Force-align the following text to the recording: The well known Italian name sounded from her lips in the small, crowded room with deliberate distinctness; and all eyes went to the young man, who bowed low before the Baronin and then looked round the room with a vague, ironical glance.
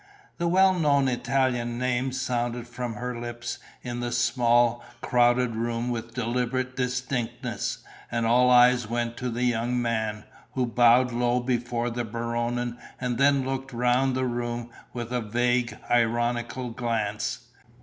The 0.39 0.47
well 0.47 0.73
known 0.79 1.07
Italian 1.07 1.77
name 1.77 2.11
sounded 2.11 2.67
from 2.67 2.95
her 2.95 3.15
lips 3.19 3.59
in 3.83 3.99
the 3.99 4.11
small, 4.11 4.83
crowded 4.99 5.55
room 5.55 5.91
with 5.91 6.15
deliberate 6.15 6.75
distinctness; 6.75 7.83
and 8.11 8.25
all 8.25 8.49
eyes 8.49 8.89
went 8.89 9.15
to 9.17 9.29
the 9.29 9.43
young 9.43 9.79
man, 9.79 10.23
who 10.53 10.65
bowed 10.65 11.11
low 11.13 11.39
before 11.39 11.91
the 11.91 12.03
Baronin 12.03 12.79
and 12.99 13.19
then 13.19 13.45
looked 13.45 13.71
round 13.71 14.15
the 14.15 14.25
room 14.25 14.71
with 14.91 15.13
a 15.13 15.21
vague, 15.21 15.77
ironical 15.91 16.71
glance. 16.71 17.41